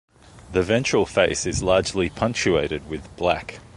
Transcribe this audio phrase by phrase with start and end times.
[0.53, 3.59] The ventral face is largely punctuated with black.